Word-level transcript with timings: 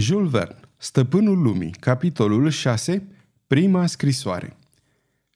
Jules 0.00 0.30
Verne, 0.30 0.60
Stăpânul 0.76 1.42
lumii, 1.42 1.70
capitolul 1.80 2.50
6, 2.50 3.06
prima 3.46 3.86
scrisoare. 3.86 4.56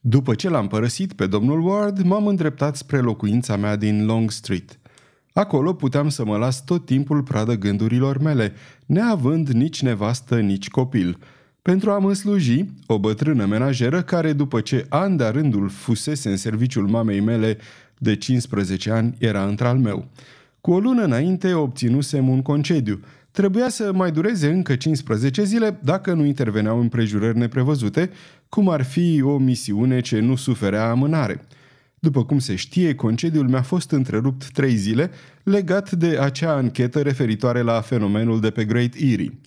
După 0.01 0.35
ce 0.35 0.49
l-am 0.49 0.67
părăsit 0.67 1.13
pe 1.13 1.27
domnul 1.27 1.67
Ward, 1.67 2.03
m-am 2.03 2.27
îndreptat 2.27 2.77
spre 2.77 2.99
locuința 2.99 3.57
mea 3.57 3.77
din 3.77 4.05
Long 4.05 4.31
Street. 4.31 4.79
Acolo 5.33 5.73
puteam 5.73 6.09
să 6.09 6.25
mă 6.25 6.37
las 6.37 6.65
tot 6.65 6.87
timpul 6.87 7.23
pradă 7.23 7.55
gândurilor 7.55 8.19
mele, 8.19 8.53
neavând 8.87 9.49
nici 9.49 9.83
nevastă, 9.83 10.41
nici 10.41 10.69
copil. 10.69 11.19
Pentru 11.63 11.91
a 11.91 11.99
mă 11.99 12.13
sluji, 12.13 12.65
o 12.87 12.99
bătrână 12.99 13.47
menajeră 13.47 14.03
care, 14.03 14.33
după 14.33 14.61
ce 14.61 14.87
an 14.89 15.17
de 15.17 15.25
rândul 15.25 15.69
fusese 15.69 16.31
în 16.31 16.37
serviciul 16.37 16.87
mamei 16.87 17.21
mele 17.21 17.59
de 17.99 18.17
15 18.17 18.91
ani, 18.91 19.15
era 19.19 19.45
într-al 19.45 19.79
meu. 19.79 20.09
Cu 20.61 20.71
o 20.71 20.79
lună 20.79 21.03
înainte 21.03 21.55
obținusem 21.55 22.29
un 22.29 22.43
concediu– 22.43 23.01
Trebuia 23.33 23.69
să 23.69 23.93
mai 23.93 24.13
dureze 24.13 24.51
încă 24.51 24.77
15 24.77 25.45
zile 25.45 25.79
dacă 25.83 26.13
nu 26.13 26.25
interveneau 26.25 26.81
împrejurări 26.81 27.39
neprevăzute, 27.39 28.11
cum 28.49 28.69
ar 28.69 28.83
fi 28.83 29.23
o 29.23 29.39
misiune 29.39 30.01
ce 30.01 30.21
nu 30.21 30.37
suferea 30.37 30.91
amânare. 30.91 31.47
După 31.99 32.25
cum 32.25 32.39
se 32.39 32.55
știe, 32.55 32.95
concediul 32.95 33.49
mi-a 33.49 33.63
fost 33.63 33.91
întrerupt 33.91 34.51
trei 34.51 34.75
zile 34.75 35.11
legat 35.43 35.91
de 35.91 36.19
acea 36.21 36.53
anchetă 36.53 37.01
referitoare 37.01 37.61
la 37.61 37.81
fenomenul 37.81 38.41
de 38.41 38.51
pe 38.51 38.65
Great 38.65 38.95
Erie. 38.95 39.39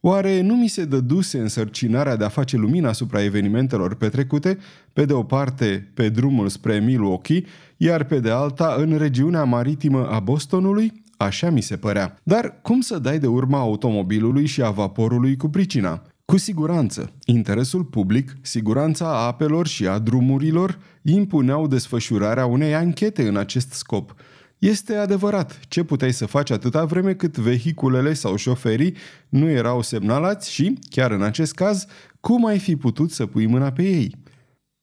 Oare 0.00 0.40
nu 0.40 0.54
mi 0.54 0.68
se 0.68 0.84
dăduse 0.84 1.38
însărcinarea 1.38 2.16
de 2.16 2.24
a 2.24 2.28
face 2.28 2.56
lumina 2.56 2.88
asupra 2.88 3.22
evenimentelor 3.22 3.94
petrecute, 3.94 4.58
pe 4.92 5.04
de 5.04 5.12
o 5.12 5.22
parte 5.22 5.90
pe 5.94 6.08
drumul 6.08 6.48
spre 6.48 6.78
Milwaukee, 6.78 7.44
iar 7.76 8.04
pe 8.04 8.20
de 8.20 8.30
alta 8.30 8.74
în 8.78 8.96
regiunea 8.98 9.44
maritimă 9.44 10.08
a 10.08 10.20
Bostonului? 10.20 11.03
Așa 11.16 11.50
mi 11.50 11.60
se 11.60 11.76
părea. 11.76 12.18
Dar 12.22 12.60
cum 12.62 12.80
să 12.80 12.98
dai 12.98 13.18
de 13.18 13.26
urma 13.26 13.58
automobilului 13.58 14.46
și 14.46 14.62
a 14.62 14.70
vaporului 14.70 15.36
cu 15.36 15.48
pricina? 15.48 16.02
Cu 16.24 16.36
siguranță, 16.36 17.12
interesul 17.24 17.84
public, 17.84 18.36
siguranța 18.40 19.26
apelor 19.26 19.66
și 19.66 19.86
a 19.86 19.98
drumurilor 19.98 20.78
impuneau 21.02 21.66
desfășurarea 21.66 22.46
unei 22.46 22.74
anchete 22.74 23.28
în 23.28 23.36
acest 23.36 23.72
scop. 23.72 24.14
Este 24.58 24.94
adevărat, 24.94 25.60
ce 25.68 25.82
puteai 25.82 26.12
să 26.12 26.26
faci 26.26 26.50
atâta 26.50 26.84
vreme 26.84 27.14
cât 27.14 27.36
vehiculele 27.36 28.12
sau 28.12 28.36
șoferii 28.36 28.96
nu 29.28 29.48
erau 29.48 29.82
semnalați 29.82 30.52
și, 30.52 30.78
chiar 30.90 31.10
în 31.10 31.22
acest 31.22 31.54
caz, 31.54 31.86
cum 32.20 32.46
ai 32.46 32.58
fi 32.58 32.76
putut 32.76 33.10
să 33.10 33.26
pui 33.26 33.46
mâna 33.46 33.72
pe 33.72 33.82
ei? 33.82 34.16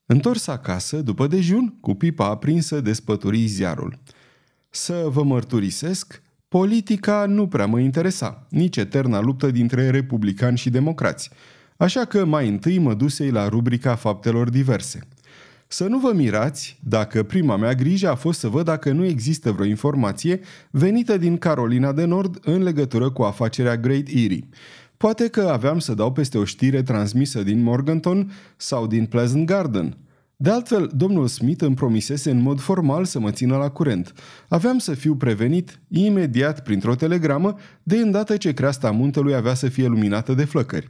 Întors 0.06 0.48
acasă, 0.48 1.02
după 1.02 1.28
dejun, 1.28 1.78
cu 1.82 1.94
pipa 1.94 2.26
aprinsă, 2.26 2.82
despături 2.82 3.46
ziarul. 3.46 4.00
Să 4.74 5.08
vă 5.10 5.24
mărturisesc, 5.24 6.22
politica 6.48 7.26
nu 7.26 7.48
prea 7.48 7.66
mă 7.66 7.80
interesa, 7.80 8.48
nici 8.50 8.78
eterna 8.78 9.22
luptă 9.22 9.52
dintre 9.52 9.90
republicani 9.90 10.58
și 10.58 10.70
democrați, 10.70 11.30
așa 11.78 12.06
că 12.06 12.26
mai 12.26 12.48
întâi 12.48 12.78
mă 12.78 12.94
dusei 12.94 13.32
la 13.32 13.48
rubrica 13.48 13.96
faptelor 13.96 14.50
diverse. 14.50 15.00
Să 15.68 15.88
nu 15.88 16.00
vă 16.00 16.12
mirați 16.14 16.80
dacă 16.84 17.24
prima 17.24 17.56
mea 17.56 17.74
grijă 17.74 18.10
a 18.10 18.16
fost 18.16 18.40
să 18.40 18.48
văd 18.48 18.66
dacă 18.66 18.92
nu 18.92 19.06
există 19.06 19.52
vreo 19.52 19.66
informație 19.66 20.40
venită 20.70 21.18
din 21.18 21.38
Carolina 21.38 21.92
de 21.92 22.06
Nord 22.06 22.40
în 22.44 22.64
legătură 22.64 23.10
cu 23.10 23.22
afacerea 23.22 23.78
Great 23.78 24.08
Erie. 24.08 24.48
Poate 24.98 25.28
că 25.28 25.42
aveam 25.42 25.80
să 25.80 25.94
dau 25.94 26.12
peste 26.12 26.38
o 26.38 26.44
știre 26.44 26.84
transmisă 26.84 27.44
din 27.44 27.64
Morganton 27.64 28.32
sau 28.58 28.88
din 28.88 29.06
Pleasant 29.06 29.46
Garden– 29.46 29.98
de 30.42 30.50
altfel, 30.50 30.92
domnul 30.96 31.28
Smith 31.28 31.64
îmi 31.64 31.76
promisese 31.76 32.32
în 32.32 32.42
mod 32.42 32.60
formal 32.60 33.06
să 33.06 33.20
mă 33.20 33.32
țină 33.32 33.58
la 33.58 33.70
curent. 33.70 34.14
Aveam 34.48 34.78
să 34.78 34.94
fiu 34.94 35.16
prevenit 35.16 35.80
imediat 35.88 36.64
printr-o 36.64 36.96
telegramă 36.96 37.56
de 37.84 37.98
îndată 37.98 38.38
ce 38.38 38.54
creasta 38.54 38.92
muntelui 38.92 39.36
avea 39.36 39.54
să 39.54 39.68
fie 39.68 39.88
luminată 39.88 40.34
de 40.34 40.46
flăcări. 40.46 40.90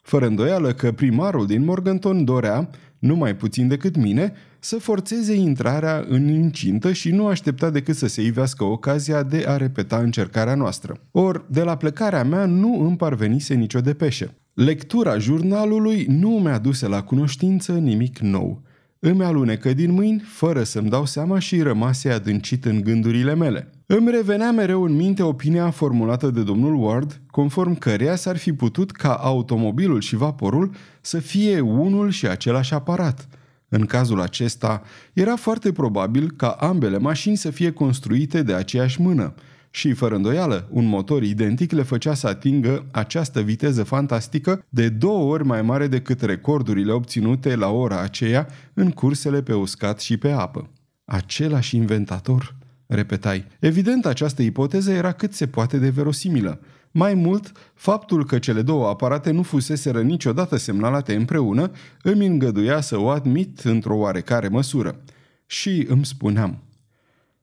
Fără 0.00 0.26
îndoială 0.26 0.72
că 0.72 0.92
primarul 0.92 1.46
din 1.46 1.64
Morganton 1.64 2.24
dorea, 2.24 2.70
nu 2.98 3.16
mai 3.16 3.36
puțin 3.36 3.68
decât 3.68 3.96
mine, 3.96 4.32
să 4.58 4.76
forțeze 4.76 5.34
intrarea 5.34 6.04
în 6.08 6.28
incintă 6.28 6.92
și 6.92 7.10
nu 7.10 7.26
aștepta 7.26 7.70
decât 7.70 7.96
să 7.96 8.06
se 8.06 8.22
ivească 8.22 8.64
ocazia 8.64 9.22
de 9.22 9.44
a 9.46 9.56
repeta 9.56 9.96
încercarea 9.96 10.54
noastră. 10.54 11.00
Or, 11.10 11.46
de 11.48 11.62
la 11.62 11.76
plecarea 11.76 12.24
mea 12.24 12.46
nu 12.46 12.84
îmi 12.86 12.96
parvenise 12.96 13.54
nicio 13.54 13.80
depeșă. 13.80 14.34
Lectura 14.54 15.18
jurnalului 15.18 16.06
nu 16.08 16.28
mi-a 16.28 16.58
dus 16.58 16.80
la 16.80 17.02
cunoștință 17.02 17.72
nimic 17.72 18.18
nou. 18.18 18.62
Îmi 19.04 19.24
alunecă 19.24 19.72
din 19.72 19.92
mâini, 19.92 20.20
fără 20.20 20.62
să-mi 20.62 20.88
dau 20.88 21.06
seama 21.06 21.38
și 21.38 21.62
rămase 21.62 22.10
adâncit 22.10 22.64
în 22.64 22.80
gândurile 22.80 23.34
mele. 23.34 23.70
Îmi 23.86 24.10
revenea 24.10 24.52
mereu 24.52 24.82
în 24.82 24.92
minte 24.92 25.22
opinia 25.22 25.70
formulată 25.70 26.30
de 26.30 26.42
domnul 26.42 26.74
Ward, 26.74 27.20
conform 27.30 27.74
căreia 27.74 28.16
s-ar 28.16 28.36
fi 28.36 28.52
putut 28.52 28.90
ca 28.90 29.14
automobilul 29.14 30.00
și 30.00 30.16
vaporul 30.16 30.74
să 31.00 31.18
fie 31.18 31.60
unul 31.60 32.10
și 32.10 32.26
același 32.26 32.74
aparat. 32.74 33.28
În 33.68 33.86
cazul 33.86 34.20
acesta, 34.20 34.82
era 35.12 35.36
foarte 35.36 35.72
probabil 35.72 36.30
ca 36.36 36.48
ambele 36.48 36.98
mașini 36.98 37.36
să 37.36 37.50
fie 37.50 37.72
construite 37.72 38.42
de 38.42 38.54
aceeași 38.54 39.00
mână– 39.00 39.34
și, 39.74 39.92
fără 39.92 40.14
îndoială, 40.14 40.68
un 40.70 40.84
motor 40.84 41.22
identic 41.22 41.72
le 41.72 41.82
făcea 41.82 42.14
să 42.14 42.26
atingă 42.26 42.86
această 42.90 43.40
viteză 43.40 43.82
fantastică 43.82 44.64
de 44.68 44.88
două 44.88 45.32
ori 45.32 45.44
mai 45.44 45.62
mare 45.62 45.86
decât 45.86 46.20
recordurile 46.20 46.92
obținute 46.92 47.54
la 47.54 47.68
ora 47.68 48.00
aceea 48.00 48.48
în 48.74 48.90
cursele 48.90 49.42
pe 49.42 49.54
uscat 49.54 50.00
și 50.00 50.16
pe 50.16 50.30
apă. 50.30 50.70
Același 51.04 51.76
inventator? 51.76 52.56
Repetai. 52.86 53.44
Evident, 53.58 54.06
această 54.06 54.42
ipoteză 54.42 54.90
era 54.92 55.12
cât 55.12 55.32
se 55.32 55.46
poate 55.46 55.78
de 55.78 55.88
verosimilă. 55.88 56.60
Mai 56.90 57.14
mult, 57.14 57.52
faptul 57.74 58.24
că 58.26 58.38
cele 58.38 58.62
două 58.62 58.88
aparate 58.88 59.30
nu 59.30 59.42
fuseseră 59.42 60.02
niciodată 60.02 60.56
semnalate 60.56 61.14
împreună 61.14 61.70
îmi 62.02 62.26
îngăduia 62.26 62.80
să 62.80 62.98
o 62.98 63.08
admit 63.08 63.60
într-o 63.60 63.96
oarecare 63.96 64.48
măsură. 64.48 65.00
Și 65.46 65.86
îmi 65.88 66.04
spuneam, 66.04 66.62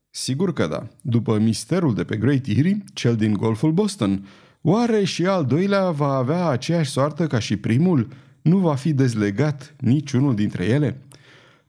Sigur 0.10 0.54
că 0.54 0.68
da. 0.68 0.88
După 1.02 1.38
misterul 1.38 1.94
de 1.94 2.04
pe 2.04 2.18
Great 2.18 2.46
Erie, 2.46 2.84
cel 2.94 3.16
din 3.16 3.34
Golful 3.34 3.72
Boston, 3.72 4.28
oare 4.62 5.04
și 5.04 5.26
al 5.26 5.46
doilea 5.46 5.92
va 5.92 6.14
avea 6.14 6.48
aceeași 6.48 6.90
soartă 6.90 7.28
ca 7.28 7.40
și 7.40 7.58
primul? 7.58 8.08
Nu 8.42 8.58
va 8.58 8.76
fi 8.76 8.94
dezlegat 8.94 9.76
niciunul 9.80 10.36
dintre 10.36 10.66
ele? 10.66 11.02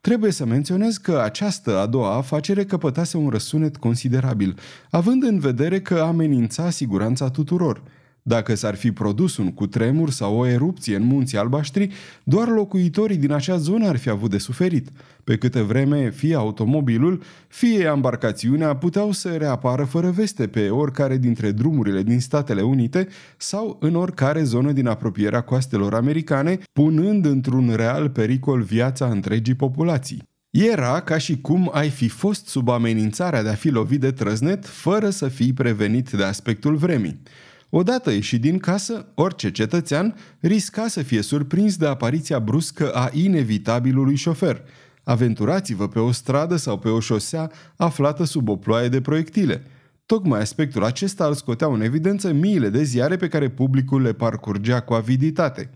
Trebuie 0.01 0.31
să 0.31 0.45
menționez 0.45 0.97
că 0.97 1.19
această 1.19 1.79
a 1.79 1.87
doua 1.87 2.17
afacere 2.17 2.65
căpătase 2.65 3.17
un 3.17 3.29
răsunet 3.29 3.77
considerabil, 3.77 4.59
având 4.91 5.23
în 5.23 5.39
vedere 5.39 5.81
că 5.81 5.99
amenința 5.99 6.71
siguranța 6.71 7.31
tuturor– 7.31 7.83
dacă 8.23 8.55
s-ar 8.55 8.75
fi 8.75 8.93
produs 8.93 9.37
un 9.37 9.53
cutremur 9.53 10.11
sau 10.11 10.39
o 10.39 10.47
erupție 10.47 10.97
în 10.97 11.03
munții 11.03 11.39
albaștri, 11.39 11.93
doar 12.25 12.49
locuitorii 12.49 13.17
din 13.17 13.33
acea 13.33 13.57
zonă 13.57 13.89
ar 13.89 13.97
fi 13.97 14.09
avut 14.09 14.31
de 14.31 14.39
suferit, 14.39 14.89
pe 15.25 15.37
câte 15.37 15.61
vreme 15.61 16.11
fie 16.11 16.35
automobilul, 16.35 17.23
fie 17.49 17.85
embarcațiunea 17.85 18.77
puteau 18.77 19.13
să 19.13 19.29
reapară 19.29 19.85
fără 19.85 20.11
veste 20.11 20.47
pe 20.47 20.69
oricare 20.69 21.17
dintre 21.17 21.51
drumurile 21.51 22.03
din 22.03 22.21
Statele 22.21 22.63
Unite 22.63 23.09
sau 23.37 23.77
în 23.81 23.95
oricare 23.95 24.43
zonă 24.43 24.73
din 24.73 24.87
apropierea 24.87 25.41
coastelor 25.41 25.95
americane, 25.95 26.59
punând 26.73 27.27
într-un 27.27 27.73
real 27.77 28.09
pericol 28.09 28.63
viața 28.63 29.07
întregii 29.07 29.55
populații. 29.55 30.29
Era 30.51 31.01
ca 31.01 31.19
și 31.19 31.41
cum 31.41 31.71
ai 31.73 31.89
fi 31.89 32.09
fost 32.09 32.47
sub 32.47 32.69
amenințarea 32.69 33.43
de 33.43 33.49
a 33.49 33.55
fi 33.55 33.69
lovit 33.69 34.01
de 34.01 34.11
trăznet 34.11 34.67
fără 34.67 35.11
să 35.11 35.29
fii 35.29 35.53
prevenit 35.53 36.11
de 36.11 36.25
aspectul 36.25 36.77
vremii. 36.77 37.23
Odată 37.71 38.11
ieșit 38.11 38.41
din 38.41 38.59
casă, 38.59 39.07
orice 39.15 39.51
cetățean 39.51 40.15
risca 40.41 40.89
să 40.89 41.03
fie 41.03 41.23
surprins 41.23 41.77
de 41.77 41.87
apariția 41.87 42.39
bruscă 42.39 42.91
a 42.91 43.11
inevitabilului 43.13 44.15
șofer. 44.15 44.63
Aventurați-vă 45.03 45.89
pe 45.89 45.99
o 45.99 46.13
stradă 46.13 46.57
sau 46.57 46.79
pe 46.79 46.89
o 46.89 47.01
șosea 47.01 47.51
aflată 47.77 48.25
sub 48.25 48.49
o 48.49 48.57
ploaie 48.57 48.89
de 48.89 49.01
proiectile. 49.01 49.63
Tocmai 50.07 50.41
aspectul 50.41 50.85
acesta 50.85 51.27
îl 51.27 51.35
scoteau 51.35 51.73
în 51.73 51.81
evidență 51.81 52.33
miile 52.33 52.69
de 52.69 52.83
ziare 52.83 53.17
pe 53.17 53.29
care 53.29 53.49
publicul 53.49 54.03
le 54.03 54.13
parcurgea 54.13 54.81
cu 54.81 54.95
aviditate. 54.95 55.71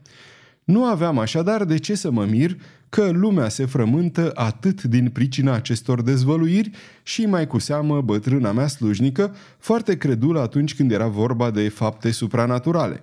Nu 0.64 0.84
aveam 0.84 1.18
așadar 1.18 1.64
de 1.64 1.78
ce 1.78 1.94
să 1.94 2.10
mă 2.10 2.24
mir 2.24 2.56
că 2.88 3.10
lumea 3.10 3.48
se 3.48 3.64
frământă 3.64 4.30
atât 4.34 4.82
din 4.82 5.08
pricina 5.08 5.52
acestor 5.52 6.02
dezvăluiri 6.02 6.70
și 7.02 7.26
mai 7.26 7.46
cu 7.46 7.58
seamă 7.58 8.00
bătrâna 8.00 8.52
mea 8.52 8.66
slujnică, 8.66 9.34
foarte 9.58 9.96
credulă 9.96 10.40
atunci 10.40 10.74
când 10.74 10.92
era 10.92 11.06
vorba 11.06 11.50
de 11.50 11.68
fapte 11.68 12.10
supranaturale. 12.10 13.00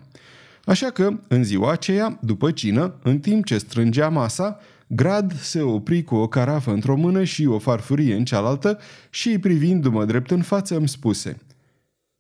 Așa 0.66 0.90
că, 0.90 1.20
în 1.28 1.44
ziua 1.44 1.72
aceea, 1.72 2.20
după 2.22 2.52
cină, 2.52 2.94
în 3.04 3.20
timp 3.20 3.46
ce 3.46 3.58
strângea 3.58 4.10
masa, 4.10 4.60
Grad 4.88 5.40
se 5.40 5.62
opri 5.62 6.04
cu 6.04 6.16
o 6.16 6.28
carafă 6.28 6.72
într-o 6.72 6.96
mână 6.96 7.24
și 7.24 7.46
o 7.46 7.60
farfurie 7.60 8.16
în 8.16 8.26
cealaltă 8.26 8.80
și, 9.10 9.40
privindu-mă 9.40 10.06
drept 10.06 10.32
în 10.32 10.42
față, 10.42 10.76
îmi 10.76 10.88
spuse 10.88 11.38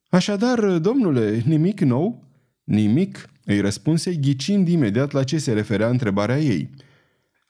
Așadar, 0.10 0.78
domnule, 0.78 1.42
nimic 1.46 1.80
nou?" 1.80 2.24
Nimic," 2.64 3.30
îi 3.46 3.60
răspunse, 3.60 4.16
ghicind 4.16 4.68
imediat 4.68 5.12
la 5.12 5.24
ce 5.24 5.38
se 5.38 5.54
referea 5.54 5.90
întrebarea 5.90 6.40
ei– 6.40 6.70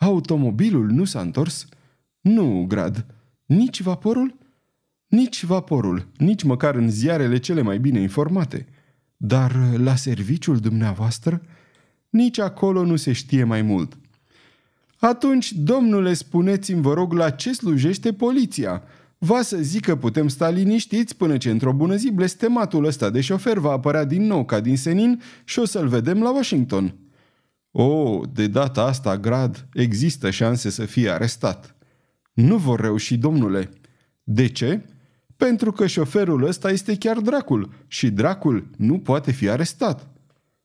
Automobilul 0.01 0.89
nu 0.89 1.03
s-a 1.03 1.21
întors? 1.21 1.67
Nu, 2.21 2.65
Grad. 2.67 3.05
Nici 3.45 3.81
vaporul? 3.81 4.37
Nici 5.07 5.43
vaporul, 5.43 6.07
nici 6.17 6.43
măcar 6.43 6.75
în 6.75 6.89
ziarele 6.89 7.37
cele 7.37 7.61
mai 7.61 7.79
bine 7.79 7.99
informate. 7.99 8.67
Dar 9.17 9.55
la 9.77 9.95
serviciul 9.95 10.57
dumneavoastră? 10.57 11.41
Nici 12.09 12.39
acolo 12.39 12.85
nu 12.85 12.95
se 12.95 13.11
știe 13.11 13.43
mai 13.43 13.61
mult. 13.61 13.97
Atunci, 14.99 15.51
domnule, 15.51 16.13
spuneți-mi, 16.13 16.81
vă 16.81 16.93
rog, 16.93 17.13
la 17.13 17.29
ce 17.29 17.53
slujește 17.53 18.13
poliția? 18.13 18.83
Va 19.23 19.41
să 19.41 19.57
zic 19.57 19.85
că 19.85 19.95
putem 19.95 20.27
sta 20.27 20.49
liniștiți 20.49 21.15
până 21.15 21.37
ce 21.37 21.49
într-o 21.49 21.73
bună 21.73 21.95
zi 21.95 22.11
blestematul 22.11 22.85
ăsta 22.85 23.09
de 23.09 23.21
șofer 23.21 23.57
va 23.57 23.71
apărea 23.71 24.03
din 24.03 24.23
nou 24.23 24.45
ca 24.45 24.59
din 24.59 24.77
senin 24.77 25.21
și 25.43 25.59
o 25.59 25.65
să-l 25.65 25.87
vedem 25.87 26.21
la 26.21 26.31
Washington. 26.31 26.95
O, 27.71 27.83
oh, 27.83 28.27
de 28.33 28.47
data 28.47 28.83
asta, 28.83 29.17
Grad, 29.17 29.67
există 29.73 30.29
șanse 30.29 30.69
să 30.69 30.85
fie 30.85 31.09
arestat. 31.09 31.75
Nu 32.33 32.57
vor 32.57 32.79
reuși, 32.79 33.17
domnule. 33.17 33.69
De 34.23 34.47
ce? 34.47 34.85
Pentru 35.35 35.71
că 35.71 35.87
șoferul 35.87 36.43
ăsta 36.43 36.71
este 36.71 36.97
chiar 36.97 37.19
dracul 37.19 37.73
și 37.87 38.09
dracul 38.09 38.69
nu 38.77 38.99
poate 38.99 39.31
fi 39.31 39.49
arestat. 39.49 40.07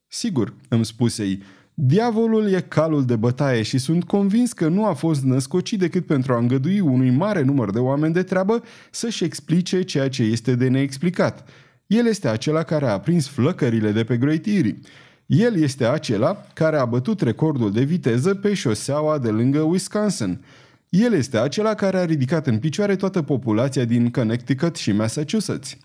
Sigur, 0.06 0.54
îmi 0.68 0.84
spusei, 0.84 1.42
diavolul 1.78 2.52
e 2.52 2.60
calul 2.60 3.04
de 3.04 3.16
bătaie 3.16 3.62
și 3.62 3.78
sunt 3.78 4.04
convins 4.04 4.52
că 4.52 4.68
nu 4.68 4.86
a 4.86 4.92
fost 4.92 5.22
născocit 5.22 5.78
decât 5.78 6.06
pentru 6.06 6.32
a 6.32 6.38
îngădui 6.38 6.80
unui 6.80 7.10
mare 7.10 7.42
număr 7.42 7.70
de 7.70 7.78
oameni 7.78 8.12
de 8.12 8.22
treabă 8.22 8.62
să-și 8.90 9.24
explice 9.24 9.82
ceea 9.82 10.08
ce 10.08 10.22
este 10.22 10.54
de 10.54 10.68
neexplicat. 10.68 11.48
El 11.86 12.06
este 12.06 12.28
acela 12.28 12.62
care 12.62 12.86
a 12.86 13.00
prins 13.00 13.28
flăcările 13.28 13.92
de 13.92 14.04
pe 14.04 14.16
Great 14.16 14.46
Erie. 14.46 14.78
El 15.26 15.56
este 15.56 15.84
acela 15.84 16.46
care 16.52 16.76
a 16.76 16.84
bătut 16.84 17.20
recordul 17.20 17.72
de 17.72 17.82
viteză 17.82 18.34
pe 18.34 18.54
șoseaua 18.54 19.18
de 19.18 19.28
lângă 19.28 19.60
Wisconsin. 19.60 20.44
El 20.88 21.12
este 21.12 21.38
acela 21.38 21.74
care 21.74 21.96
a 21.98 22.04
ridicat 22.04 22.46
în 22.46 22.58
picioare 22.58 22.96
toată 22.96 23.22
populația 23.22 23.84
din 23.84 24.10
Connecticut 24.10 24.76
și 24.76 24.92
Massachusetts. 24.92 25.76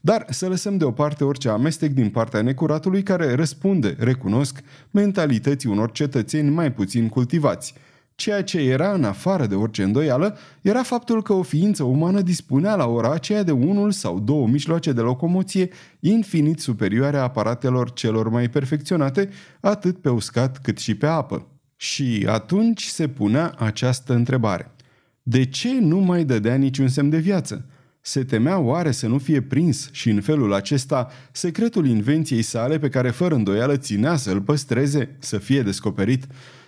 Dar 0.00 0.26
să 0.28 0.48
lăsăm 0.48 0.76
deoparte 0.76 1.24
orice 1.24 1.48
amestec 1.48 1.90
din 1.90 2.08
partea 2.08 2.42
necuratului 2.42 3.02
care 3.02 3.34
răspunde, 3.34 3.96
recunosc, 3.98 4.60
mentalității 4.90 5.68
unor 5.68 5.90
cetățeni 5.92 6.50
mai 6.50 6.72
puțin 6.72 7.08
cultivați. 7.08 7.74
Ceea 8.14 8.42
ce 8.42 8.58
era 8.58 8.92
în 8.92 9.04
afară 9.04 9.46
de 9.46 9.54
orice 9.54 9.82
îndoială 9.82 10.38
era 10.62 10.82
faptul 10.82 11.22
că 11.22 11.32
o 11.32 11.42
ființă 11.42 11.82
umană 11.82 12.20
dispunea 12.20 12.74
la 12.74 12.86
ora 12.86 13.12
aceea 13.12 13.42
de 13.42 13.50
unul 13.50 13.90
sau 13.90 14.18
două 14.18 14.46
mijloace 14.46 14.92
de 14.92 15.00
locomoție 15.00 15.68
infinit 16.00 16.60
superioare 16.60 17.16
aparatelor 17.16 17.92
celor 17.92 18.28
mai 18.28 18.48
perfecționate, 18.48 19.28
atât 19.60 19.98
pe 19.98 20.08
uscat 20.08 20.58
cât 20.58 20.78
și 20.78 20.94
pe 20.94 21.06
apă. 21.06 21.46
Și 21.76 22.26
atunci 22.28 22.84
se 22.84 23.08
punea 23.08 23.54
această 23.58 24.14
întrebare. 24.14 24.74
De 25.22 25.44
ce 25.44 25.80
nu 25.80 25.98
mai 25.98 26.24
dădea 26.24 26.54
niciun 26.54 26.88
semn 26.88 27.10
de 27.10 27.18
viață? 27.18 27.66
Se 28.00 28.24
temea 28.24 28.58
oare 28.58 28.90
să 28.90 29.06
nu 29.06 29.18
fie 29.18 29.42
prins 29.42 29.88
și 29.92 30.10
în 30.10 30.20
felul 30.20 30.52
acesta 30.52 31.08
secretul 31.32 31.86
invenției 31.86 32.42
sale 32.42 32.78
pe 32.78 32.88
care 32.88 33.10
fără 33.10 33.34
îndoială 33.34 33.76
ținea 33.76 34.16
să-l 34.16 34.40
păstreze 34.40 35.16
să 35.18 35.38
fie 35.38 35.62
descoperit? 35.62 36.26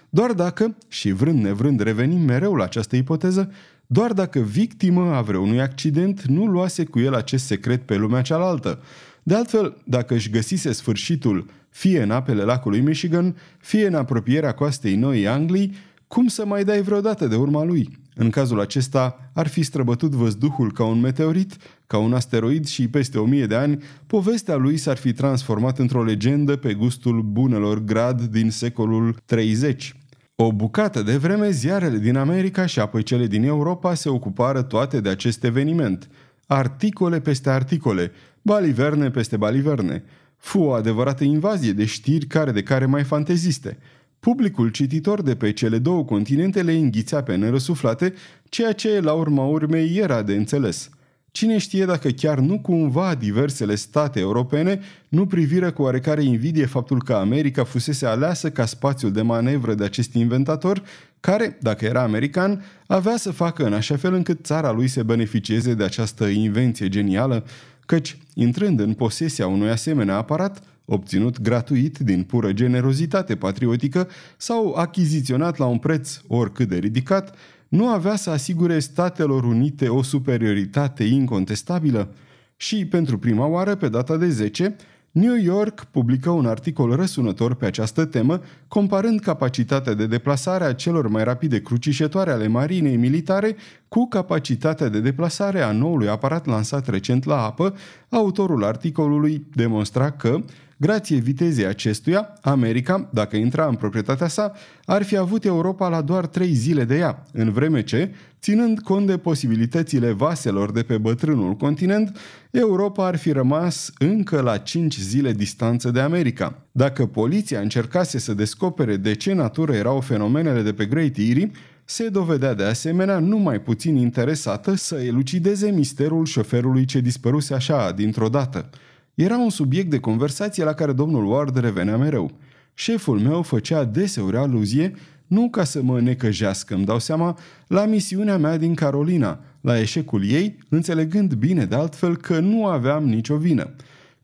Doar 0.08 0.32
dacă, 0.32 0.76
și 0.88 1.10
vrând 1.10 1.42
nevrând 1.42 1.80
revenim 1.80 2.20
mereu 2.20 2.54
la 2.54 2.64
această 2.64 2.96
ipoteză, 2.96 3.52
doar 3.86 4.12
dacă 4.12 4.38
victimă 4.38 5.14
a 5.14 5.20
vreunui 5.20 5.60
accident 5.60 6.22
nu 6.22 6.46
luase 6.46 6.84
cu 6.84 7.00
el 7.00 7.14
acest 7.14 7.44
secret 7.46 7.82
pe 7.82 7.96
lumea 7.96 8.22
cealaltă. 8.22 8.82
De 9.22 9.34
altfel, 9.34 9.76
dacă 9.84 10.14
își 10.14 10.30
găsise 10.30 10.72
sfârșitul 10.72 11.50
fie 11.68 12.02
în 12.02 12.10
apele 12.10 12.42
lacului 12.42 12.80
Michigan, 12.80 13.36
fie 13.58 13.86
în 13.86 13.94
apropierea 13.94 14.52
coastei 14.52 14.96
Noii 14.96 15.26
Anglii, 15.26 15.74
cum 16.06 16.26
să 16.26 16.46
mai 16.46 16.64
dai 16.64 16.82
vreodată 16.82 17.26
de 17.26 17.36
urma 17.36 17.64
lui? 17.64 17.98
În 18.14 18.30
cazul 18.30 18.60
acesta, 18.60 19.30
ar 19.32 19.46
fi 19.46 19.62
străbătut 19.62 20.12
văzduhul 20.12 20.72
ca 20.72 20.84
un 20.84 21.00
meteorit, 21.00 21.56
ca 21.86 21.98
un 21.98 22.12
asteroid 22.12 22.66
și 22.66 22.88
peste 22.88 23.18
o 23.18 23.24
mie 23.24 23.46
de 23.46 23.54
ani, 23.54 23.82
povestea 24.06 24.56
lui 24.56 24.76
s-ar 24.76 24.96
fi 24.96 25.12
transformat 25.12 25.78
într-o 25.78 26.04
legendă 26.04 26.56
pe 26.56 26.74
gustul 26.74 27.22
bunelor 27.22 27.78
grad 27.84 28.22
din 28.22 28.50
secolul 28.50 29.16
30. 29.24 29.96
O 30.34 30.52
bucată 30.52 31.02
de 31.02 31.16
vreme, 31.16 31.50
ziarele 31.50 31.98
din 31.98 32.16
America 32.16 32.66
și 32.66 32.78
apoi 32.78 33.02
cele 33.02 33.26
din 33.26 33.44
Europa 33.44 33.94
se 33.94 34.08
ocupară 34.08 34.62
toate 34.62 35.00
de 35.00 35.08
acest 35.08 35.44
eveniment. 35.44 36.08
Articole 36.46 37.20
peste 37.20 37.50
articole, 37.50 38.12
baliverne 38.42 39.10
peste 39.10 39.36
baliverne. 39.36 40.04
Fu 40.36 40.60
o 40.60 40.72
adevărată 40.72 41.24
invazie 41.24 41.72
de 41.72 41.84
știri 41.84 42.26
care 42.26 42.52
de 42.52 42.62
care 42.62 42.86
mai 42.86 43.04
fanteziste– 43.04 43.78
Publicul 44.24 44.68
cititor 44.68 45.22
de 45.22 45.34
pe 45.34 45.52
cele 45.52 45.78
două 45.78 46.04
continente 46.04 46.62
le 46.62 46.72
înghițea 46.72 47.22
pe 47.22 47.34
nerăsuflate, 47.36 48.14
ceea 48.48 48.72
ce, 48.72 49.00
la 49.00 49.12
urma 49.12 49.44
urmei, 49.44 49.96
era 49.96 50.22
de 50.22 50.34
înțeles. 50.34 50.90
Cine 51.30 51.58
știe 51.58 51.84
dacă 51.84 52.08
chiar 52.08 52.38
nu 52.38 52.60
cumva 52.60 53.14
diversele 53.14 53.74
state 53.74 54.20
europene 54.20 54.80
nu 55.08 55.26
priviră 55.26 55.70
cu 55.70 55.82
oarecare 55.82 56.22
invidie 56.22 56.66
faptul 56.66 57.02
că 57.02 57.12
America 57.12 57.64
fusese 57.64 58.06
aleasă 58.06 58.50
ca 58.50 58.66
spațiul 58.66 59.12
de 59.12 59.22
manevră 59.22 59.74
de 59.74 59.84
acest 59.84 60.14
inventator, 60.14 60.82
care, 61.20 61.58
dacă 61.60 61.84
era 61.84 62.02
american, 62.02 62.64
avea 62.86 63.16
să 63.16 63.30
facă 63.30 63.64
în 63.64 63.72
așa 63.72 63.96
fel 63.96 64.14
încât 64.14 64.44
țara 64.44 64.72
lui 64.72 64.88
să 64.88 65.02
beneficieze 65.02 65.74
de 65.74 65.84
această 65.84 66.26
invenție 66.26 66.88
genială, 66.88 67.44
căci, 67.86 68.18
intrând 68.34 68.80
în 68.80 68.92
posesia 68.92 69.46
unui 69.46 69.70
asemenea 69.70 70.16
aparat, 70.16 70.62
obținut 70.84 71.40
gratuit 71.40 71.98
din 71.98 72.22
pură 72.22 72.52
generozitate 72.52 73.36
patriotică 73.36 74.08
sau 74.36 74.72
achiziționat 74.74 75.56
la 75.56 75.66
un 75.66 75.78
preț 75.78 76.20
oricât 76.26 76.68
de 76.68 76.76
ridicat, 76.76 77.36
nu 77.68 77.88
avea 77.88 78.16
să 78.16 78.30
asigure 78.30 78.78
Statelor 78.78 79.44
Unite 79.44 79.88
o 79.88 80.02
superioritate 80.02 81.04
incontestabilă? 81.04 82.14
Și, 82.56 82.86
pentru 82.86 83.18
prima 83.18 83.46
oară, 83.46 83.74
pe 83.74 83.88
data 83.88 84.16
de 84.16 84.28
10, 84.28 84.76
New 85.10 85.36
York 85.36 85.84
publică 85.84 86.30
un 86.30 86.46
articol 86.46 86.96
răsunător 86.96 87.54
pe 87.54 87.66
această 87.66 88.04
temă, 88.04 88.40
comparând 88.72 89.20
capacitatea 89.20 89.94
de 89.94 90.06
deplasare 90.06 90.64
a 90.64 90.74
celor 90.74 91.08
mai 91.08 91.24
rapide 91.24 91.60
crucișătoare 91.60 92.30
ale 92.30 92.46
marinei 92.46 92.96
militare 92.96 93.56
cu 93.88 94.06
capacitatea 94.08 94.88
de 94.88 95.00
deplasare 95.00 95.60
a 95.60 95.72
noului 95.72 96.08
aparat 96.08 96.46
lansat 96.46 96.88
recent 96.88 97.24
la 97.24 97.44
apă. 97.44 97.74
Autorul 98.08 98.64
articolului 98.64 99.46
demonstra 99.54 100.10
că 100.10 100.40
Grație 100.76 101.18
vitezei 101.18 101.66
acestuia, 101.66 102.38
America, 102.40 103.08
dacă 103.12 103.36
intra 103.36 103.66
în 103.66 103.74
proprietatea 103.74 104.28
sa, 104.28 104.52
ar 104.84 105.02
fi 105.02 105.16
avut 105.16 105.44
Europa 105.44 105.88
la 105.88 106.00
doar 106.00 106.26
trei 106.26 106.52
zile 106.52 106.84
de 106.84 106.96
ea, 106.96 107.22
în 107.32 107.52
vreme 107.52 107.82
ce, 107.82 108.14
ținând 108.40 108.80
cont 108.80 109.06
de 109.06 109.18
posibilitățile 109.18 110.12
vaselor 110.12 110.72
de 110.72 110.82
pe 110.82 110.98
bătrânul 110.98 111.54
continent, 111.54 112.16
Europa 112.50 113.06
ar 113.06 113.16
fi 113.16 113.32
rămas 113.32 113.92
încă 113.98 114.40
la 114.40 114.56
cinci 114.56 114.98
zile 114.98 115.32
distanță 115.32 115.90
de 115.90 116.00
America. 116.00 116.61
Dacă 116.72 117.06
poliția 117.06 117.60
încercase 117.60 118.18
să 118.18 118.34
descopere 118.34 118.96
de 118.96 119.14
ce 119.14 119.32
natură 119.32 119.74
erau 119.74 120.00
fenomenele 120.00 120.62
de 120.62 120.72
pe 120.72 120.86
Great 120.86 121.16
Erie, 121.16 121.50
se 121.84 122.08
dovedea 122.08 122.54
de 122.54 122.64
asemenea 122.64 123.18
numai 123.18 123.60
puțin 123.60 123.96
interesată 123.96 124.74
să 124.74 124.94
elucideze 124.94 125.70
misterul 125.70 126.24
șoferului 126.24 126.84
ce 126.84 127.00
dispăruse 127.00 127.54
așa 127.54 127.92
dintr-o 127.92 128.28
dată– 128.28 128.70
era 129.14 129.36
un 129.36 129.50
subiect 129.50 129.90
de 129.90 129.98
conversație 129.98 130.64
la 130.64 130.72
care 130.72 130.92
domnul 130.92 131.26
Ward 131.26 131.56
revenea 131.56 131.96
mereu. 131.96 132.30
Șeful 132.74 133.18
meu 133.18 133.42
făcea 133.42 133.84
deseori 133.84 134.36
aluzie, 134.36 134.94
nu 135.26 135.50
ca 135.50 135.64
să 135.64 135.82
mă 135.82 136.00
necăjească, 136.00 136.74
îmi 136.74 136.84
dau 136.84 136.98
seama, 136.98 137.38
la 137.66 137.84
misiunea 137.84 138.38
mea 138.38 138.56
din 138.56 138.74
Carolina, 138.74 139.40
la 139.60 139.80
eșecul 139.80 140.30
ei, 140.30 140.58
înțelegând 140.68 141.34
bine 141.34 141.64
de 141.64 141.74
altfel 141.74 142.16
că 142.16 142.40
nu 142.40 142.66
aveam 142.66 143.04
nicio 143.04 143.36
vină. 143.36 143.74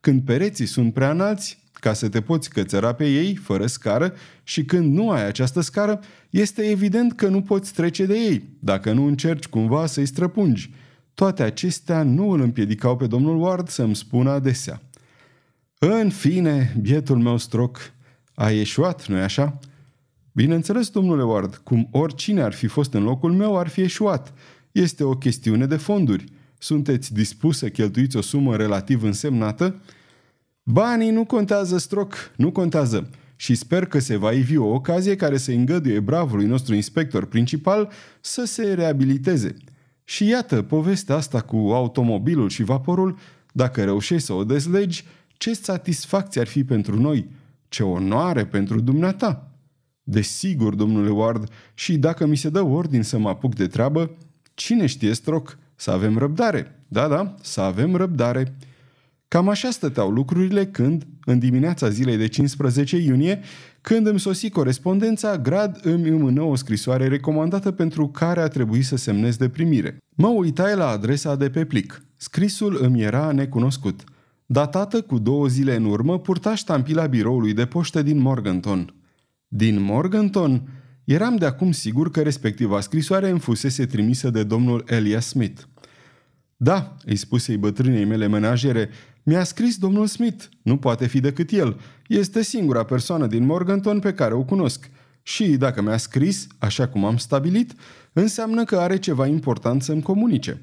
Când 0.00 0.22
pereții 0.22 0.66
sunt 0.66 0.94
prea 0.94 1.10
înalți, 1.10 1.58
ca 1.80 1.92
să 1.92 2.08
te 2.08 2.20
poți 2.20 2.50
cățăra 2.50 2.92
pe 2.92 3.10
ei, 3.10 3.34
fără 3.34 3.66
scară, 3.66 4.14
și 4.42 4.64
când 4.64 4.94
nu 4.94 5.10
ai 5.10 5.26
această 5.26 5.60
scară, 5.60 6.00
este 6.30 6.62
evident 6.62 7.12
că 7.12 7.28
nu 7.28 7.42
poți 7.42 7.72
trece 7.72 8.06
de 8.06 8.14
ei, 8.14 8.44
dacă 8.58 8.92
nu 8.92 9.06
încerci 9.06 9.46
cumva 9.46 9.86
să-i 9.86 10.06
străpungi– 10.06 10.70
toate 11.18 11.42
acestea 11.42 12.02
nu 12.02 12.30
îl 12.30 12.40
împiedicau 12.40 12.96
pe 12.96 13.06
domnul 13.06 13.40
Ward 13.40 13.68
să-mi 13.68 13.96
spună 13.96 14.30
adesea. 14.30 14.82
În 15.78 16.10
fine, 16.10 16.76
bietul 16.80 17.18
meu 17.18 17.36
stroc, 17.36 17.92
a 18.34 18.50
ieșuat, 18.50 19.06
nu-i 19.06 19.20
așa? 19.20 19.58
Bineînțeles, 20.32 20.88
domnule 20.88 21.22
Ward, 21.22 21.54
cum 21.54 21.88
oricine 21.90 22.42
ar 22.42 22.52
fi 22.52 22.66
fost 22.66 22.92
în 22.92 23.02
locul 23.02 23.32
meu, 23.32 23.58
ar 23.58 23.68
fi 23.68 23.80
ieșuat. 23.80 24.32
Este 24.72 25.04
o 25.04 25.16
chestiune 25.16 25.66
de 25.66 25.76
fonduri. 25.76 26.24
Sunteți 26.58 27.12
dispus 27.12 27.58
să 27.58 27.68
cheltuiți 27.68 28.16
o 28.16 28.20
sumă 28.20 28.56
relativ 28.56 29.02
însemnată? 29.02 29.82
Banii 30.70 31.10
nu 31.10 31.24
contează, 31.24 31.78
stroc, 31.78 32.14
nu 32.36 32.52
contează. 32.52 33.10
Și 33.36 33.54
sper 33.54 33.86
că 33.86 33.98
se 33.98 34.16
va 34.16 34.32
ivi 34.32 34.56
o 34.56 34.66
ocazie 34.66 35.16
care 35.16 35.36
să 35.36 35.50
îngăduie 35.50 36.00
bravului 36.00 36.46
nostru 36.46 36.74
inspector 36.74 37.24
principal 37.24 37.90
să 38.20 38.44
se 38.44 38.74
reabiliteze– 38.74 39.54
și 40.08 40.26
iată, 40.26 40.62
povestea 40.62 41.14
asta 41.14 41.40
cu 41.40 41.56
automobilul 41.56 42.48
și 42.48 42.62
vaporul, 42.62 43.18
dacă 43.52 43.84
reușești 43.84 44.26
să 44.26 44.32
o 44.32 44.44
dezlegi, 44.44 45.04
ce 45.36 45.52
satisfacție 45.52 46.40
ar 46.40 46.46
fi 46.46 46.64
pentru 46.64 47.00
noi, 47.00 47.30
ce 47.68 47.82
onoare 47.82 48.46
pentru 48.46 48.80
dumneata. 48.80 49.50
Desigur, 50.02 50.74
domnule 50.74 51.10
Ward, 51.10 51.50
și 51.74 51.96
dacă 51.96 52.26
mi 52.26 52.36
se 52.36 52.48
dă 52.48 52.60
ordin 52.60 53.02
să 53.02 53.18
mă 53.18 53.28
apuc 53.28 53.54
de 53.54 53.66
treabă, 53.66 54.10
cine 54.54 54.86
știe, 54.86 55.12
stroc, 55.14 55.58
să 55.74 55.90
avem 55.90 56.18
răbdare. 56.18 56.84
Da, 56.88 57.08
da, 57.08 57.34
să 57.42 57.60
avem 57.60 57.94
răbdare. 57.94 58.56
Cam 59.28 59.48
așa 59.48 59.70
stăteau 59.70 60.10
lucrurile 60.10 60.66
când, 60.66 61.06
în 61.24 61.38
dimineața 61.38 61.88
zilei 61.88 62.16
de 62.16 62.26
15 62.26 62.96
iunie, 62.96 63.40
când 63.80 64.06
îmi 64.06 64.20
sosi 64.20 64.50
corespondența, 64.50 65.38
Grad 65.38 65.78
îmi 65.82 66.08
îmână 66.08 66.42
o 66.42 66.54
scrisoare 66.54 67.08
recomandată 67.08 67.70
pentru 67.70 68.08
care 68.08 68.40
a 68.40 68.48
trebuit 68.48 68.84
să 68.84 68.96
semnez 68.96 69.36
de 69.36 69.48
primire. 69.48 69.96
Mă 70.14 70.28
uitai 70.28 70.76
la 70.76 70.88
adresa 70.88 71.36
de 71.36 71.50
pe 71.50 71.64
plic. 71.64 72.02
Scrisul 72.16 72.78
îmi 72.80 73.02
era 73.02 73.32
necunoscut. 73.32 74.04
Datată 74.46 75.00
cu 75.00 75.18
două 75.18 75.46
zile 75.46 75.76
în 75.76 75.84
urmă, 75.84 76.18
purta 76.18 76.54
ștampila 76.54 77.06
biroului 77.06 77.54
de 77.54 77.66
poștă 77.66 78.02
din 78.02 78.18
Morganton. 78.18 78.94
Din 79.48 79.80
Morganton? 79.80 80.68
Eram 81.04 81.36
de 81.36 81.46
acum 81.46 81.72
sigur 81.72 82.10
că 82.10 82.22
respectiva 82.22 82.80
scrisoare 82.80 83.30
îmi 83.30 83.38
fusese 83.38 83.86
trimisă 83.86 84.30
de 84.30 84.42
domnul 84.42 84.84
Elias 84.86 85.26
Smith. 85.26 85.62
Da, 86.56 86.96
îi 87.04 87.16
spuse 87.16 87.56
bătrânei 87.56 88.04
mele 88.04 88.26
menajere, 88.26 88.88
mi-a 89.28 89.44
scris 89.44 89.78
domnul 89.78 90.06
Smith. 90.06 90.44
Nu 90.62 90.76
poate 90.76 91.06
fi 91.06 91.20
decât 91.20 91.50
el. 91.50 91.80
Este 92.06 92.42
singura 92.42 92.84
persoană 92.84 93.26
din 93.26 93.44
Morganton 93.44 93.98
pe 93.98 94.12
care 94.12 94.34
o 94.34 94.42
cunosc. 94.42 94.90
Și 95.22 95.56
dacă 95.56 95.82
mi-a 95.82 95.96
scris, 95.96 96.46
așa 96.58 96.88
cum 96.88 97.04
am 97.04 97.16
stabilit, 97.16 97.72
înseamnă 98.12 98.64
că 98.64 98.76
are 98.76 98.98
ceva 98.98 99.26
important 99.26 99.82
să-mi 99.82 100.02
comunice. 100.02 100.62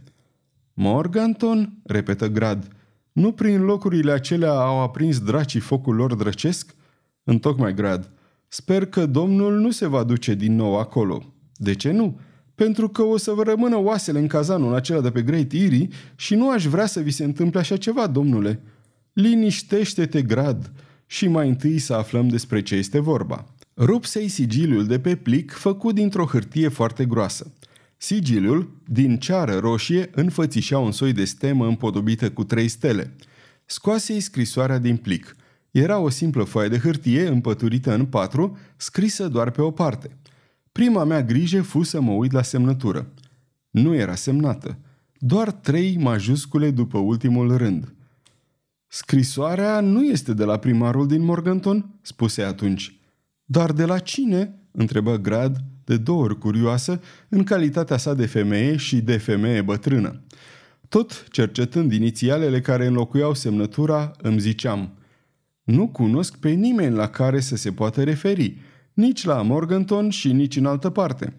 Morganton? 0.74 1.78
repetă 1.84 2.28
Grad. 2.28 2.68
Nu 3.12 3.32
prin 3.32 3.62
locurile 3.62 4.12
acelea 4.12 4.52
au 4.52 4.82
aprins 4.82 5.20
dracii 5.20 5.60
focul 5.60 5.96
lor 5.96 6.16
drăcesc? 6.16 6.76
Întocmai 7.24 7.74
Grad. 7.74 8.12
Sper 8.48 8.86
că 8.86 9.06
domnul 9.06 9.60
nu 9.60 9.72
se 9.72 9.88
va 9.88 10.04
duce 10.04 10.34
din 10.34 10.56
nou 10.56 10.80
acolo. 10.80 11.34
De 11.56 11.74
ce 11.74 11.92
nu? 11.92 12.20
Pentru 12.56 12.90
că 12.90 13.02
o 13.02 13.18
să 13.18 13.32
vă 13.32 13.44
rămână 13.44 13.78
oasele 13.78 14.20
în 14.20 14.28
cazanul 14.28 14.74
acela 14.74 15.02
de 15.02 15.12
pe 15.12 15.22
Great 15.22 15.52
Erie 15.52 15.88
și 16.16 16.36
nu 16.36 16.50
aș 16.50 16.66
vrea 16.66 16.86
să 16.86 17.00
vi 17.00 17.12
se 17.12 17.24
întâmple 17.24 17.60
așa 17.60 17.78
ceva, 17.78 18.08
domnule. 18.08 18.62
Liniștește-te, 19.14 20.22
grad, 20.22 20.72
și 21.06 21.28
mai 21.28 21.48
întâi 21.48 21.80
să 21.80 21.94
aflăm 21.94 22.28
despre 22.28 22.62
ce 22.62 22.76
este 22.76 23.00
vorba. 23.00 23.46
Rupsei 23.78 24.28
sigiliul 24.28 24.86
de 24.86 25.00
pe 25.00 25.16
plic 25.16 25.52
făcut 25.52 25.96
dintr-o 25.96 26.26
hârtie 26.26 26.68
foarte 26.68 27.06
groasă. 27.06 27.54
Sigiliul, 27.98 28.82
din 28.88 29.18
ceară 29.18 29.58
roșie, 29.58 30.10
înfățișa 30.14 30.80
un 30.80 30.92
soi 30.92 31.14
de 31.14 31.26
stemă 31.26 31.68
împodobită 31.68 32.32
cu 32.32 32.44
trei 32.44 32.68
stele. 32.68 33.16
Scoase-i 33.66 34.20
scrisoarea 34.20 34.78
din 34.78 34.98
plic. 34.98 35.36
Era 35.72 35.98
o 35.98 36.10
simplă 36.10 36.44
foaie 36.44 36.70
de 36.70 36.78
hârtie 36.78 37.28
împăturită 37.28 37.94
în 37.94 38.06
patru, 38.06 38.58
scrisă 38.78 39.28
doar 39.28 39.52
pe 39.52 39.62
o 39.62 39.72
parte– 39.72 40.10
Prima 40.76 41.04
mea 41.04 41.24
grijă 41.24 41.62
fu 41.62 41.84
să 41.84 42.02
mă 42.02 42.12
uit 42.12 42.32
la 42.32 42.42
semnătură. 42.42 43.08
Nu 43.70 43.94
era 43.94 44.16
semnată. 44.16 44.78
Doar 45.18 45.52
trei 45.52 45.98
majuscule 45.98 46.72
după 46.72 46.98
ultimul 46.98 47.58
rând. 47.58 47.94
Scrisoarea 48.88 49.80
nu 49.80 50.06
este 50.06 50.34
de 50.34 50.44
la 50.44 50.58
primarul 50.58 51.08
din 51.08 51.22
Morganton?" 51.22 51.90
spuse 52.02 52.42
atunci. 52.42 53.00
Dar 53.46 53.72
de 53.72 53.86
la 53.86 54.00
cine?" 54.00 54.60
întrebă 54.72 55.18
Grad, 55.18 55.64
de 55.84 55.98
două 55.98 56.24
ori 56.24 56.38
curioasă, 56.38 57.02
în 57.30 57.44
calitatea 57.44 57.98
sa 57.98 58.14
de 58.14 58.26
femeie 58.26 58.76
și 58.76 59.02
de 59.02 59.18
femeie 59.18 59.62
bătrână. 59.62 60.22
Tot 60.90 61.28
cercetând 61.30 61.92
inițialele 61.92 62.62
care 62.62 62.86
înlocuiau 62.86 63.34
semnătura, 63.34 64.12
îmi 64.22 64.40
ziceam, 64.40 64.94
nu 65.64 65.88
cunosc 65.88 66.38
pe 66.38 66.50
nimeni 66.50 66.96
la 66.96 67.08
care 67.08 67.40
să 67.40 67.56
se 67.56 67.72
poată 67.72 68.04
referi, 68.04 68.58
nici 68.96 69.24
la 69.24 69.42
Morganton 69.42 70.10
și 70.10 70.32
nici 70.32 70.56
în 70.56 70.66
altă 70.66 70.90
parte. 70.90 71.34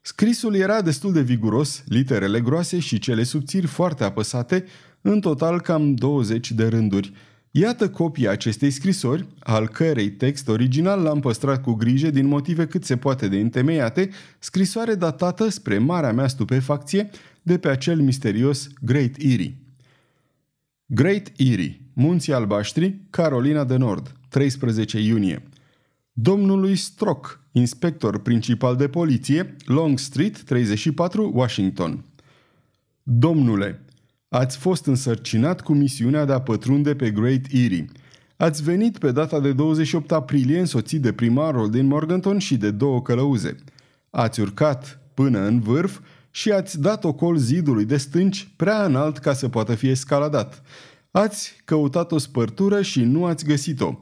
Scrisul 0.00 0.54
era 0.54 0.82
destul 0.82 1.12
de 1.12 1.20
viguros, 1.20 1.82
literele 1.86 2.40
groase 2.40 2.78
și 2.78 2.98
cele 2.98 3.22
subțiri 3.22 3.66
foarte 3.66 4.04
apăsate, 4.04 4.64
în 5.00 5.20
total 5.20 5.60
cam 5.60 5.94
20 5.94 6.52
de 6.52 6.66
rânduri. 6.66 7.12
Iată 7.50 7.90
copia 7.90 8.30
acestei 8.30 8.70
scrisori, 8.70 9.26
al 9.38 9.68
cărei 9.68 10.10
text 10.10 10.48
original 10.48 11.02
l-am 11.02 11.20
păstrat 11.20 11.62
cu 11.62 11.72
grijă 11.72 12.10
din 12.10 12.26
motive 12.26 12.66
cât 12.66 12.84
se 12.84 12.96
poate 12.96 13.28
de 13.28 13.38
întemeiate, 13.38 14.10
scrisoare 14.38 14.94
datată 14.94 15.48
spre 15.48 15.78
marea 15.78 16.12
mea 16.12 16.28
stupefacție 16.28 17.10
de 17.42 17.58
pe 17.58 17.68
acel 17.68 18.00
misterios 18.00 18.68
Great 18.80 19.14
Erie. 19.18 19.56
Great 20.86 21.32
Erie, 21.36 21.80
Munții 21.92 22.32
Albaștri, 22.32 23.00
Carolina 23.10 23.64
de 23.64 23.76
Nord, 23.76 24.12
13 24.28 25.00
iunie 25.00 25.47
domnului 26.20 26.76
Strock, 26.76 27.40
inspector 27.52 28.18
principal 28.18 28.76
de 28.76 28.88
poliție, 28.88 29.56
Long 29.64 29.98
Street 29.98 30.42
34, 30.42 31.30
Washington. 31.34 32.04
Domnule, 33.02 33.84
ați 34.28 34.56
fost 34.56 34.86
însărcinat 34.86 35.60
cu 35.60 35.72
misiunea 35.72 36.24
de 36.24 36.32
a 36.32 36.40
pătrunde 36.40 36.94
pe 36.94 37.10
Great 37.10 37.40
Erie. 37.50 37.84
Ați 38.36 38.62
venit 38.62 38.98
pe 38.98 39.10
data 39.10 39.40
de 39.40 39.52
28 39.52 40.12
aprilie 40.12 40.58
însoțit 40.58 41.02
de 41.02 41.12
primarul 41.12 41.70
din 41.70 41.86
Morganton 41.86 42.38
și 42.38 42.56
de 42.56 42.70
două 42.70 43.02
călăuze. 43.02 43.56
Ați 44.10 44.40
urcat 44.40 45.00
până 45.14 45.46
în 45.46 45.60
vârf 45.60 45.98
și 46.30 46.50
ați 46.50 46.80
dat 46.80 47.04
ocol 47.04 47.36
zidului 47.36 47.84
de 47.84 47.96
stânci 47.96 48.48
prea 48.56 48.84
înalt 48.84 49.18
ca 49.18 49.32
să 49.32 49.48
poată 49.48 49.74
fi 49.74 49.88
escaladat. 49.88 50.62
Ați 51.10 51.62
căutat 51.64 52.12
o 52.12 52.18
spărtură 52.18 52.82
și 52.82 53.04
nu 53.04 53.24
ați 53.24 53.44
găsit-o. 53.44 53.98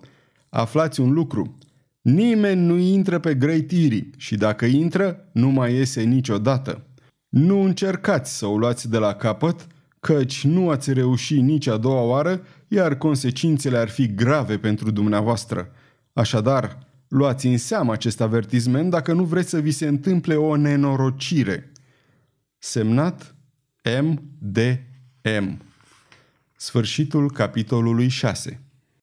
Aflați 0.49 1.01
un 1.01 1.13
lucru. 1.13 1.59
Nimeni 2.07 2.61
nu 2.61 2.77
intră 2.77 3.19
pe 3.19 3.35
Great 3.35 3.71
Erie 3.71 4.11
și 4.17 4.37
dacă 4.37 4.65
intră, 4.65 5.29
nu 5.33 5.49
mai 5.49 5.75
iese 5.75 6.03
niciodată. 6.03 6.87
Nu 7.29 7.61
încercați 7.61 8.37
să 8.37 8.47
o 8.47 8.59
luați 8.59 8.91
de 8.91 8.99
la 8.99 9.15
capăt, 9.15 9.67
căci 10.01 10.45
nu 10.45 10.71
ați 10.71 10.93
reușit 10.93 11.43
nici 11.43 11.67
a 11.67 11.77
doua 11.77 12.01
oară, 12.01 12.43
iar 12.69 12.99
consecințele 12.99 13.79
ar 13.79 13.89
fi 13.89 14.15
grave 14.15 14.59
pentru 14.59 14.91
dumneavoastră. 14.91 15.71
Așadar, 16.13 16.79
luați 17.09 17.47
în 17.47 17.59
seamă 17.59 17.93
acest 17.93 18.21
avertisment 18.21 18.91
dacă 18.91 19.13
nu 19.13 19.25
vreți 19.25 19.51
să 19.51 19.59
vi 19.59 19.71
se 19.71 19.87
întâmple 19.87 20.35
o 20.35 20.57
nenorocire. 20.57 21.73
Semnat 22.59 23.35
M.D.M. 24.03 25.61
Sfârșitul 26.57 27.31
capitolului 27.31 28.09
6 28.09 28.61